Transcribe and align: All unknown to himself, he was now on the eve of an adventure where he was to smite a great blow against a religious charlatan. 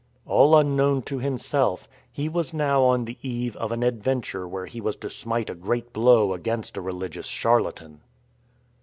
All 0.25 0.55
unknown 0.57 1.03
to 1.03 1.19
himself, 1.19 1.87
he 2.11 2.27
was 2.27 2.55
now 2.55 2.81
on 2.81 3.05
the 3.05 3.19
eve 3.21 3.55
of 3.57 3.71
an 3.71 3.83
adventure 3.83 4.47
where 4.47 4.65
he 4.65 4.81
was 4.81 4.95
to 4.95 5.11
smite 5.11 5.47
a 5.51 5.53
great 5.53 5.93
blow 5.93 6.33
against 6.33 6.75
a 6.75 6.81
religious 6.81 7.27
charlatan. 7.27 8.01